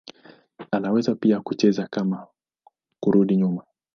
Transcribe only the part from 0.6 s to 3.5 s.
Anaweza pia kucheza kama kurudi